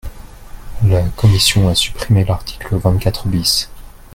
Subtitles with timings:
[0.83, 3.69] La commission a supprimé l’article vingt-quatre bis.